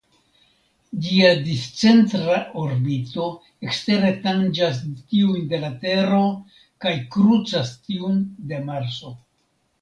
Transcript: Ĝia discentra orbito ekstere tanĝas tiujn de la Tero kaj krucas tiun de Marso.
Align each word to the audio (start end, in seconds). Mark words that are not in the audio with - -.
Ĝia 1.07 1.27
discentra 1.49 2.39
orbito 2.61 3.27
ekstere 3.67 4.09
tanĝas 4.23 4.79
tiujn 5.11 5.45
de 5.53 5.61
la 5.67 5.71
Tero 5.85 6.23
kaj 6.87 6.95
krucas 7.17 7.71
tiun 7.85 8.19
de 8.55 8.65
Marso. 8.73 9.15